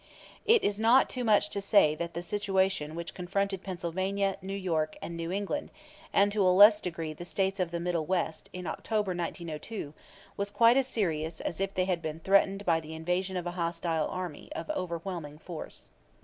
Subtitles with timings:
[0.47, 4.97] It is not too much to say that the situation which confronted Pennsylvania, New York,
[4.99, 5.69] and New England,
[6.11, 9.93] and to a less degree the States of the Middle West, in October, 1902,
[10.37, 13.51] was quite as serious as if they had been threatened by the invasion of a
[13.51, 15.91] hostile army of overwhelming force.